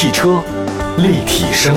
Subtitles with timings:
[0.00, 0.40] 汽车
[0.98, 1.74] 立体声，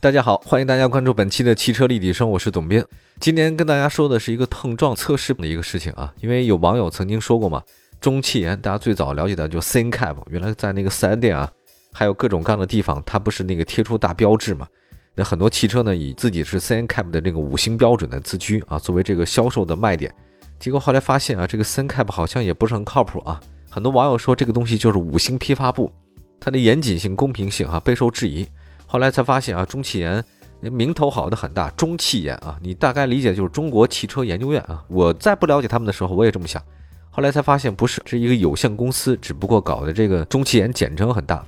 [0.00, 2.82] 大家好，欢迎大家关注本期的汽车立体声，我是董斌。
[3.20, 7.62] 今天跟大家说的是一个碰撞测试的一个事情啊，因为有网友曾经说过嘛，
[8.00, 11.50] 中汽研大家最早了解的就 CNCAP，原来在那个四 S 店啊，
[11.92, 14.66] 还有各种各样的地方，它不是那个贴出大标志嘛？
[15.14, 20.10] 那很多汽车呢以自己是 CNCAP 的这个五星标准的自居啊，作为这个销售的卖点。
[20.58, 23.38] 结果后来发现啊，这个 CNCAP 好像也不是很靠谱啊。
[23.74, 25.90] 很多网友说这个东西就是五星批发部，
[26.38, 28.46] 它的严谨性、公平性啊备受质疑。
[28.86, 30.24] 后来才发现啊，中汽研
[30.60, 34.84] 名头好的很大，中汽研啊，你大概理解就是中国汽车研究院啊。
[34.86, 36.62] 我在不了解他们的时候，我也这么想。
[37.10, 41.44] 后来才发现不是，是一个有限公司，只不过搞的这个中汽研简称很大，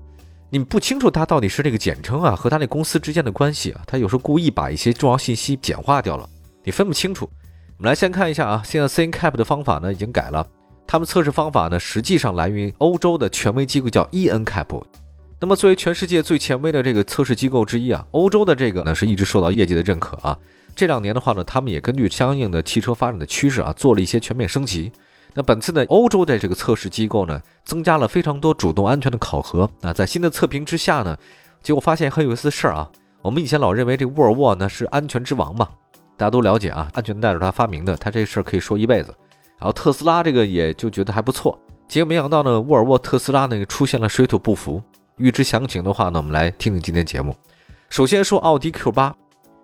[0.51, 6.29] 你不清楚它到底是这个简称啊和它那公司之间的关系啊，它有时候故意把一些重要信息简化掉了，
[6.65, 7.31] 你分不清楚。
[7.79, 10.45] 我们来先看一下啊，现在 CNCAP 的方法呢已经改了。
[10.87, 14.83] 他们测试方法呢，实际上来源于欧洲的权威机构叫 ENCAP。
[15.41, 20.39] 那么作为全世界最权威的这个测试机构之一啊，欧洲的这个呢是一直受到业界的认可啊。
[20.75, 24.93] 这两年的话呢，他们也根据相应的汽车发展的趋势啊，做了一些全面升级。
[25.35, 29.93] 那本次呢，欧洲的这个测试机构呢，增加了非常多主动安全的考核啊。
[29.93, 31.17] 在新的测评之下呢，
[31.63, 32.91] 结果发现很有意思的事儿啊。
[33.21, 35.69] 我们以前老认为这沃尔沃呢是安全之王嘛，
[36.17, 39.15] 大家都了解啊，安全带是他发明的，他这事儿可以说一辈子。
[39.59, 44.83] 然后特斯拉这个也就觉得还不错，结果没想到呢，沃尔沃、特斯拉呢出现了水土不服。
[45.17, 47.35] 预知详情的话呢，我们来听听今天节目。
[47.89, 49.15] 首先说奥迪 Q 八，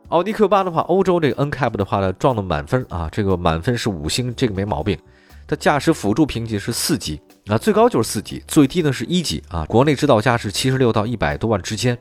[0.08, 4.98] 奥迪 Q 八的话，欧洲这个 NCAP 的话呢撞了满分啊，这个满分是五星，这个没毛病。
[5.46, 9.66] 它驾驶辅助评级是四级啊，最高就是四级，最低呢是一级啊。
[9.66, 11.98] 国内指导价是七十六到一百多万之间。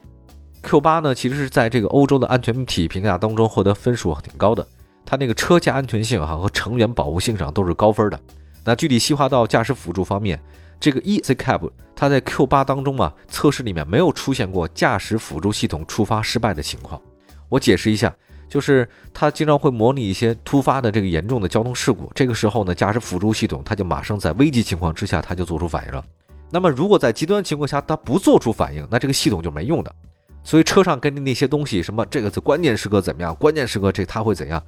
[0.62, 4.66] Q 八呢其实是在这个欧洲的安全体评价当中获得分数挺高的。
[5.12, 8.18] 它那个车架安全性哈和成员保护性上都是高分的。
[8.64, 10.40] 那具体细化到驾驶辅助方面，
[10.80, 17.02] 这个 EZ cab 它在 Q8 当中啊测试里面没有出现过驾驶辅助系统触发失败的情况。
[17.50, 18.16] 我解释一下，
[18.48, 26.02] 就是它经常会模拟一些突发的这个严重的交通事故，这个时候呢驾驶辅助系统它就马上在危急情况之下它就做出反应了。
[26.50, 29.94] 那么如果在极端情况下它不做出反应，那这个系统就没用的。
[30.42, 34.64] 所以车上跟的那些东西，什么这个是关键时刻怎么样，关键时刻这它会怎样？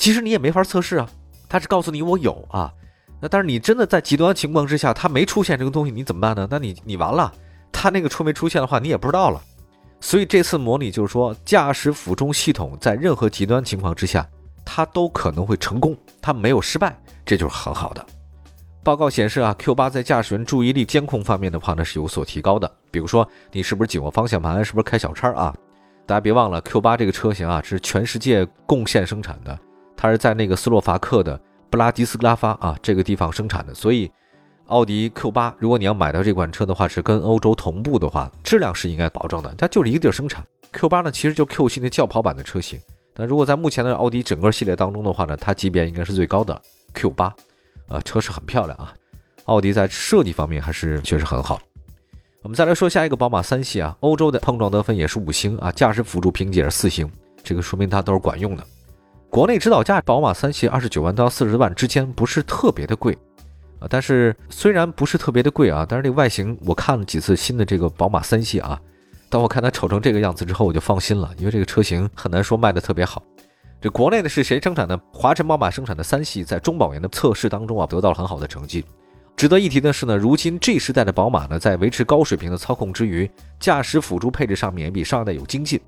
[0.00, 1.06] 其实你也没法测试啊，
[1.46, 2.72] 他是告诉你我有啊，
[3.20, 6.48] 那但是你真的在极端情况之下，它没出现这个东西，你怎么办呢？
[6.50, 7.30] 那你你完了，
[7.70, 9.38] 它那个出没出现的话，你也不知道了。
[10.00, 14.26] 所以这次模拟就是说，驾驶辅助系统在任何极端情况之下，
[14.64, 18.02] 它都可能会成功，它没有失败，这就是很好的。
[18.82, 25.54] 报告显示啊，Q8 在驾驶员注意力监控方面的话呢是有所提高的，比如说你是不是紧握方向盘，是不是开小差啊？
[26.06, 29.56] 大家别忘了，Q8 这个车型啊是全世界贡献生产的。
[30.00, 31.38] 它是在那个斯洛伐克的
[31.68, 34.10] 布拉迪斯拉发啊这个地方生产的，所以
[34.68, 39.54] 奥迪 Q8，如果你要买到这款车的话，是跟欧洲同步的话，质量是应该保证的。
[39.58, 40.42] 它就是一个地儿生产。
[40.72, 42.80] Q8 呢，其实就 Q 系的轿跑版的车型。
[43.14, 46.58] 那如果在目前的奥迪整个系列当中的话呢，它级别应该是最高的
[46.94, 47.32] Q8，
[47.88, 48.94] 啊，车是很漂亮啊。
[49.44, 51.60] 奥迪在设计方面还是确实很好。
[52.40, 57.10] 我们再来说下一个宝马三系啊，欧洲的碰撞得分也是五星啊，驾驶辅助评级也是四星，
[57.42, 58.64] 这个说明它都是管用的。
[59.30, 63.16] 国内指导价，宝马三系二十九万到四十万之间，不是特别的贵
[63.78, 63.86] 啊。
[63.88, 68.78] 但是虽然不是特别的贵啊，但是这个外形我看了几次新的这个宝马三系啊，
[69.28, 73.22] 当我看它丑成这个样子之后，我就放心了，因为这个车型很难说卖的特别好。
[73.80, 75.00] 这国内的是谁生产的？
[75.12, 78.84] 华晨宝马生产的三系，在中保研的测试当中啊，得到了很好的成绩。
[79.36, 83.30] 值得一提的是呢，如今 G 时代的宝马呢，在维持高水平的操控之余，
[83.60, 85.80] 驾驶辅助配置上面也比上一代有精进。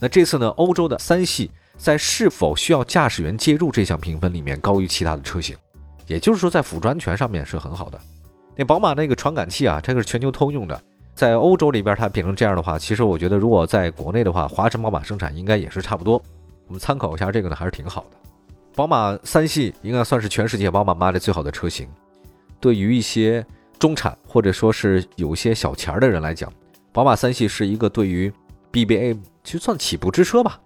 [0.00, 1.48] 那这次呢，欧洲的三系。
[1.76, 5.56] 在是否需要驾驶员介入这项评分里面高于其他的车型，
[6.06, 7.98] 也就是说在辅助安全上面是很好的。
[8.56, 10.80] 那宝马那个传感器啊，这个是全球通用的，
[11.14, 16.20] 在欧洲里边它变成这样的话，其实我觉得如果在国内的话，华晨宝马生产应该也是差不多。
[16.66, 18.16] 我们参考一下这个呢，还是挺好的。
[18.74, 21.88] 宝马三系应该算是全世界宝马卖的最好的车型。
[22.58, 23.44] 对于一些
[23.78, 26.52] 中产或者说是有些小钱儿的人来讲，
[26.92, 28.32] 宝马三系是一个对于
[28.72, 30.58] BBA 就算起步之车吧。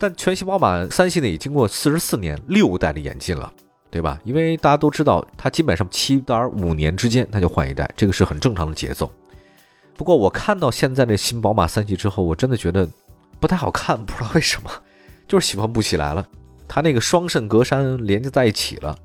[0.00, 3.52] 但全新宝马三系呢，已经过四十四年六代的演进了，
[3.90, 4.18] 对吧？
[4.24, 9.12] 因为大家都知道，它基本上七点五年之间它就换一代，这个是很正常的节奏。
[9.98, 12.88] 不过我看到现在的新宝马三系之后，我真的觉得
[13.38, 14.70] 不太好看，不知道为什么，
[15.28, 16.26] 就是喜欢不起来了。
[16.66, 18.96] 它那个双肾格栅连接在一起了，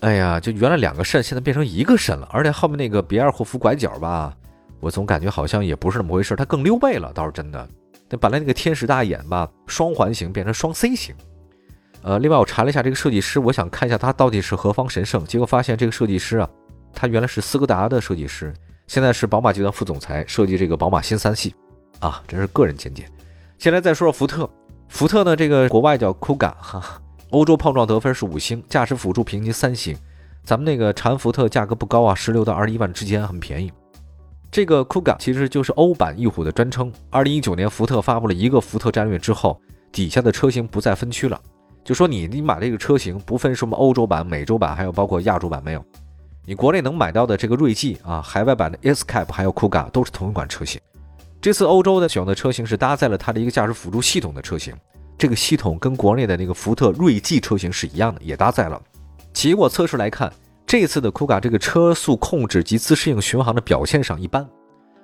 [0.00, 4.36] 哎呀，就原来两个肾现在变成一个肾了，而且后面那个比尔霍夫拐角吧，
[4.80, 7.66] 我总感觉好像也不是那么回事，它更溜背了，倒是真的。
[8.08, 11.14] 那本来那个天使大眼吧，双环形变成双 C 型。
[12.02, 15.24] 呃，另外我查了一下这个设计师，我想看一下他到底是何方神圣。
[15.24, 16.48] 结果发现这个设计师啊，
[16.92, 18.54] 他原来是斯柯达的设计师，
[18.86, 21.52] 现在是宝马集团副总裁，设计这个宝马新三系，
[21.98, 23.06] 啊，这是个人见解。
[23.58, 24.48] 先来再说说福特，
[24.88, 29.96] 福特呢，这个国外叫 Kuga 哈，欧洲碰撞得分是五星，驾驶辅助评级三星。
[30.44, 33.72] 咱们那个长安福特价格不高啊，十六到二十一万之间，很便宜。
[34.56, 36.90] 这个 Kuga 其实就是欧版翼虎的专称。
[37.10, 39.60] 二零一九年福特发布了一个福特战略之后，
[39.92, 41.38] 底下的车型不再分区了，
[41.84, 45.84] 就说你你买这个车型不分什么欧洲版、美洲版，还有包括亚洲版没有。
[46.46, 50.80] 你国内能买到的这个锐际啊，海外版的 Escape 还有 Kuga 都是同一款车型。
[51.38, 54.74] 这次欧洲的选用的车型是搭载了它的一个驾驶辅助系统的车型，
[55.18, 58.80] 这个系统跟国内的那个福特锐际车型是一样的，也搭载了。
[59.34, 60.32] 结果测试来看，
[60.66, 64.44] 这次的酷卡这个车速控制及自适应巡航的表现上一般，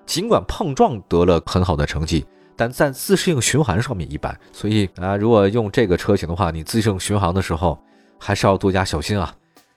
[0.05, 2.27] 尽管碰撞得了很好的成绩，
[2.57, 4.37] 但在自适应巡航上面一般。
[4.53, 7.79] 所以啊，如果用这个车型的话，你自适应巡航的时候
[8.19, 9.33] 还是要多加小心啊。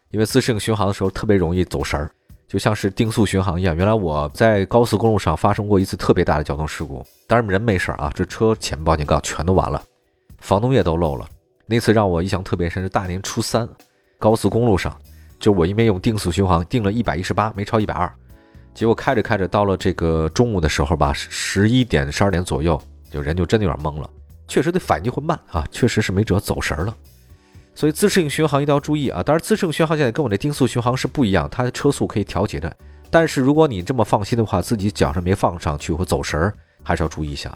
[0.10, 2.10] 因为自适应巡航的时候特别容易走神儿，
[2.48, 3.76] 就像是定速巡航一样。
[3.76, 9.84] 原来我在高速公路上发生过一次特别大的交通事故，当然人没事啊，这车前保险杠全都完了，
[10.40, 11.28] 防冻液都漏了。
[11.68, 13.68] 那次让我印象特别深，是大年初三，
[14.18, 14.96] 高速公路上，
[15.40, 18.12] 就我因为用定速巡航定了一百一十八，没超一百二，
[18.74, 24.10] 结果开着开着到了这个中午的时候吧，十一点十二点左右，就人就真的有点懵了，
[24.48, 26.96] 确实得反应会慢啊，确实是没辙走神了。
[27.78, 29.22] 所以自适应巡航一定要注意啊！
[29.22, 32.74] 当然，自适应巡航现在跟我的定速巡航是不一样，它的车速可以调节的。
[33.10, 37.54] 但是如果你这么放心的话，自己脚上没放上去或走神儿，还是要注意一下。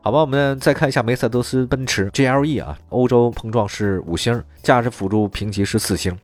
[0.00, 6.16] 好吧，我们再看一下梅赛德斯奔驰 GLE 啊，欧洲碰撞是五星，驾驶辅助评级是四星。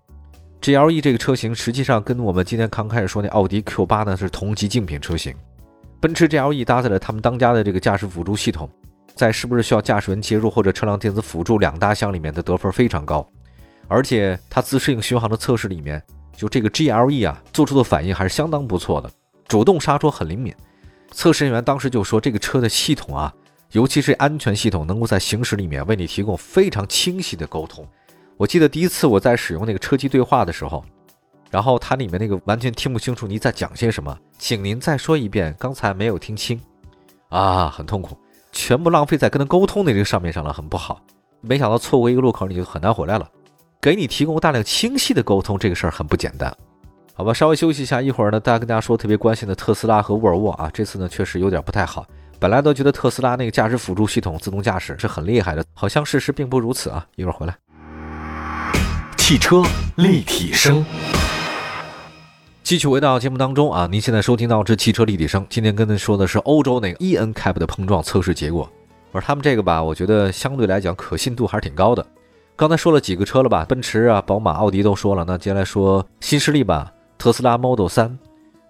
[0.65, 5.35] GLE 这个车型实际上跟我们今天刚开始说那奥迪 Q8 呢是同级竞品车型。
[6.01, 8.67] 奔驰 GLE 搭载了他们当家的这个驾驶辅助系统。
[9.15, 13.29] 在是不是需要驾驶员介入或者车辆电子辅助两大项里面的得分非常高，
[13.89, 16.03] 而且它自适应巡航的测试里面，
[16.35, 19.11] 就这个 GLE 啊做出的反应还是相当不错的，
[19.47, 20.55] 主动刹车很灵敏。
[21.11, 23.31] 测试人员当时就说这个车的系统啊，
[23.73, 27.87] 尤其是安全系统，能够在行驶里面为你提供非常清晰的沟通。
[28.37, 30.85] 我记得第一次我在使用那个车机对话的时候，
[31.51, 36.61] 然后它里面那个完全听不清楚你在讲些什么，请您再说一遍，刚才没有听清，
[37.29, 38.17] 啊，很痛苦。
[38.51, 41.01] 全部浪费在跟他沟通的这个上面上了，很不好。
[41.41, 43.29] 没想到错过一个路口，你就很难回来了。
[43.81, 46.57] 给你提供大量清晰的沟通，这个事儿很不简单，
[47.15, 47.35] 好吧？
[47.35, 52.07] 稍微休息一下，一会儿呢，大家跟大家说特别关心的特斯拉和沃尔沃啊，这次呢确实有点不太好。
[52.41, 57.07] 本来都觉得特斯拉那个驾驶辅助系统、自动驾驶是很厉害的，好像事实并不如此啊。
[57.17, 57.57] 一会儿回来，
[59.27, 59.63] 汽车
[59.97, 60.85] 立体声。
[62.63, 65.47] 继续回到节目当中啊，您现在收听到是汽车立体声。
[65.49, 68.71] 今天跟您说的是欧洲那个 E N Cap 的碰撞测试结果。
[69.13, 72.07] 而他们这个吧，我觉得相对来讲可信度还是挺高的。
[72.55, 75.25] 刚才说了几个车了吧，奔驰啊、宝马、奥迪都说了。
[75.27, 78.19] 那接下来说新势力吧，特斯拉 Model 3，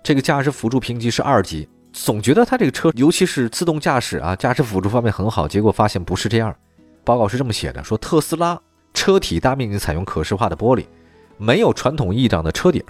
[0.05, 1.69] 这个驾驶辅助评级是二级。
[1.93, 5.49] 总觉得它这个车，尤其是自动驾驶啊，驾驶辅助方面很好。
[5.49, 6.55] 结果发现不是这样。
[7.03, 8.57] 报告是这么写的，说特斯拉
[8.95, 10.87] 车体大面积采用可视化的玻璃，
[11.37, 12.83] 没有传统意义上的车顶。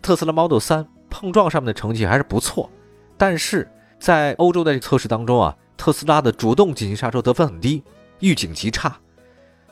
[0.00, 2.70] 特斯拉 Model 3碰撞上面的成绩还是不错，
[3.16, 3.68] 但是
[3.98, 7.82] 在欧洲的测试当中啊，特斯拉的主动紧急刹车得分很低，
[8.20, 8.96] 预警极差。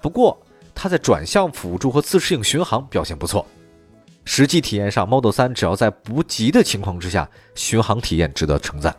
[0.02, 0.36] 不过
[0.74, 3.46] 它在转向辅助和自适应巡航表现不错。
[4.24, 8.96] 实际体验上，Model 3只要在不急的情况之下，巡航体验值得称赞。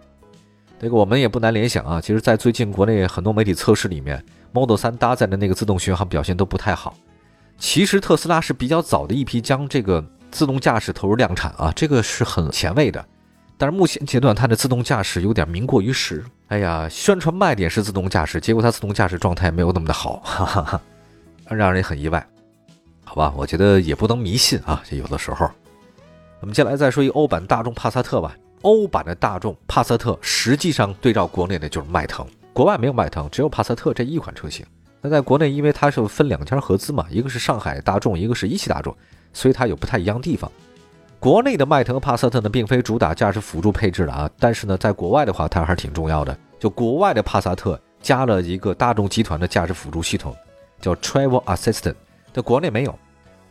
[0.79, 6.96] 这个我们也不难联想啊，其实，在最近国内很多媒体测试里面，Model 3搭载的那个自动巡航表现都不太好。
[7.58, 10.03] 其实特斯拉是比较早的一批将这个。
[10.32, 13.05] 自动驾驶投入量产啊，这个是很前卫的，
[13.58, 16.22] 但是目前阶段它的自动驾驶有点名过于实。
[16.48, 20.82] 哎呀，宣传卖点是自动驾驶，结果它自动驾驶状态没有那么的好，哈哈哈，
[21.48, 22.27] 让人很意外。
[23.05, 25.50] 好吧，我觉得也不能迷信啊，这有的时候。
[26.41, 28.36] 我们接下来再说一欧版大众帕萨特吧。
[28.65, 34.65] 欧版的大众帕萨特实际上对照国内的就是迈腾，国外没有迈腾，只有帕萨特这一款车型。
[35.01, 38.95] 那在国内，因为它是分两家合资嘛，一个是上海大众，一个是一汽大众。
[39.34, 40.51] 所以它有不太一样地方。
[41.19, 46.36] 国内的迈腾和帕萨特呢，并非主打驾驶辅助配置的啊，但是呢，在国外的话，它还是挺重要的。
[46.57, 50.36] 就国外的帕萨特加了一个大众集团的驾驶辅助系统，
[50.81, 51.93] 叫 Travel Assistant，
[52.34, 52.98] 在国内没有。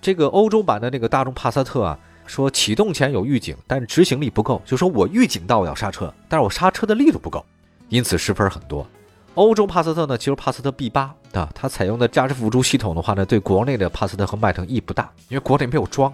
[0.01, 7.45] 这个欧洲版的那个大众帕萨特啊，说启动前有预警，但是执行力不够，就说我预警到我要刹车，但是我刹车的力度不够，
[7.89, 8.87] 因此失分很多。
[9.35, 16.13] 欧洲帕萨特呢，其实帕萨特 B 八啊，它采用的驾驶辅助系统的话呢，对国内的帕萨特和迈腾意义不大，因为国内没有装，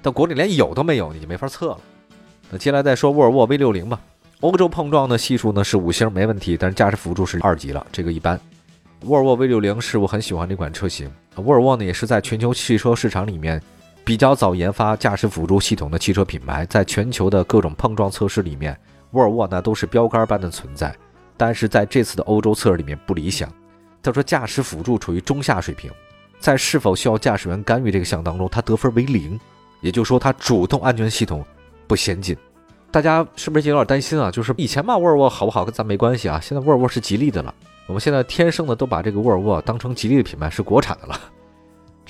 [0.00, 1.78] 但国内连有都没有，你就没法测了。
[2.50, 4.00] 那接下来再说沃尔沃 V 六零吧，
[4.40, 8.40] 欧洲碰撞的系数呢是五星，没问题，但是驾驶辅助是二级了，这个一般。
[9.02, 13.62] 沃尔沃 V 六零是我很喜欢这款车型，沃尔沃呢也是在全球汽车市场里面
[14.04, 18.78] 比较早研发驾驶辅助系统的汽车品牌，在全球的各种碰撞测试里面，
[19.12, 20.94] 沃尔沃那都是标杆般的存在。
[21.36, 23.50] 但是在这次的欧洲测试里面不理想。
[24.02, 25.90] 他说驾驶辅助处于中下水平，
[26.38, 29.40] 在是否需要驾驶员干预这个项当中，它得分为零，
[29.80, 31.42] 也就是说它主动安全系统
[31.86, 32.36] 不先进。
[32.90, 34.30] 大家是不是有点担心啊？
[34.30, 37.52] 就是以前嘛，沃尔沃好不好跟咱没关系啊，现在沃尔沃是吉利的了。
[37.86, 41.18] 我们现在天生的都把这个沃尔沃当成吉利的品牌，是国产的了。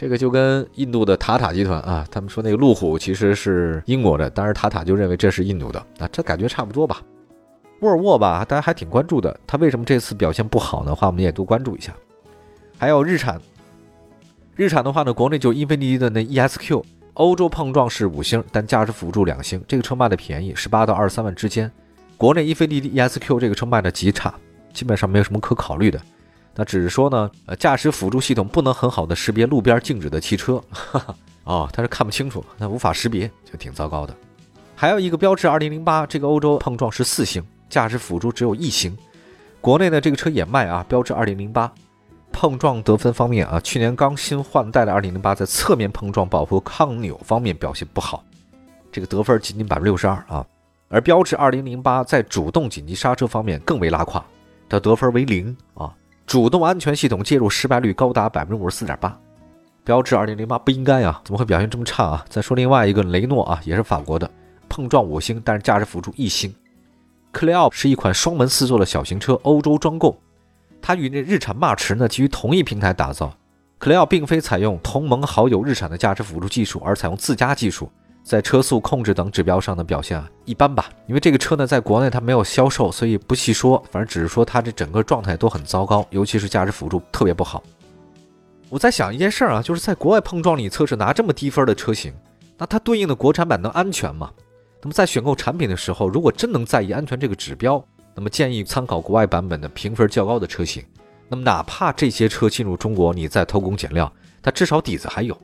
[0.04, 7.00] 这个就跟印度的塔塔集团啊，他们说那个路虎其实是英国的，但是塔塔就认为这是印度的啊，这感觉差不多吧。
[7.80, 9.34] 沃尔沃吧，大家还挺关注的。
[9.46, 11.90] 它为什么这次表现不好的话，我们也多关注一下。
[12.76, 13.40] 还有日产，
[14.56, 16.84] 日产的话呢，国内就英菲尼迪的那 ESQ，
[17.14, 21.72] 欧洲碰撞是五星，但驾驶辅助两星，这个车卖的便宜，十八到二十三万之间。
[22.18, 24.34] 国内英菲尼迪 ESQ 这个车卖的极差，
[24.74, 25.98] 基本上没有什么可考虑的。
[26.54, 34.14] 那只是说呢，呃，驾驶辅助系统不能很好的识别路边静止的汽车，哈 哈哦，它是看不清楚，那无法识别，就挺糟糕的。
[34.76, 37.44] 还有一个标致二零零八，这个欧洲碰撞是四星。
[37.70, 38.96] 驾驶辅助只有一星，
[39.60, 41.72] 国内呢这个车也卖啊，标致二零零八，
[42.30, 48.22] 碰撞得分方面啊，去年刚新换代的二零零八在侧面碰撞保护抗扭方面表现不好，
[48.92, 50.46] 这个得分仅仅百分之六十二啊，
[50.88, 54.24] 而标致二零零八在主动紧急刹车方面更为拉胯，
[54.68, 55.92] 它得分为零啊，
[56.26, 59.18] 主动安全系统介入失败率高达百分之五十四点八，
[59.84, 62.24] 标致二零零八不应该啊，怎么会表现这么差啊？
[62.28, 64.30] 再说另外一个雷诺啊，也是法国的，
[64.68, 66.52] 碰撞五星，但是驾驶辅助一星。
[67.30, 70.16] 克雷奥是一款双门四座的小型车，欧洲专供。
[70.80, 73.32] 它与那日产迈驰呢基于同一平台打造。
[73.78, 77.90] 克雷奥并非采用同盟好友日产的驾驶辅助技术，而采用自家技术，
[78.24, 80.90] 在车速控制等指标上的表现啊一般吧。
[81.06, 83.80] 因为这个车呢在国内它没有销售，所以不细说。
[83.92, 87.62] 反正只是说它这整个状态都很糟糕，尤其是驾驶辅助特别不好。
[88.70, 92.12] 我在想一件事儿啊，就是在国外碰撞里测试拿这么低分的车型，
[92.58, 94.32] 那它对应的国产版能安全吗？
[94.82, 100.82] 那么在选购产品的时候，如果真能在意安全这个指标，那么建议参考国外版本的评分较高的车型。
[101.28, 104.12] 那么哪怕这些车进入中国，你再偷工减料，
[104.42, 105.36] 它至少底子还有。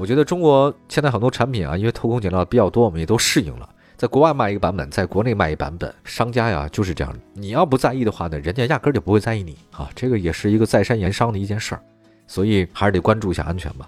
[0.00, 3.68] 我觉得中国现在很多产品啊，因为偷工减料比较多，我们也都适应了。
[3.98, 7.14] 在国外卖一个版本，在国内卖一版本，商家呀就是这样。
[7.34, 9.90] 你要不在意的话呢，人家压根儿就不会在意你啊。
[9.94, 11.82] 这个也是一个在商言商的一件事儿，
[12.26, 13.86] 所以还是得关注一下安全吧。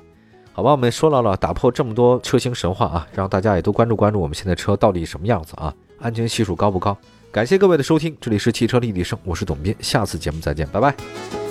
[0.53, 6.95] 好吧，我们说到了打破这么多车型神话啊，让大家也都关注关注我们现在车到底什么样子啊，安全系数高不高？
[7.31, 11.42] 感谢各位的收听，这里是汽车立体声，我是董斌，下次节目再见，拜拜。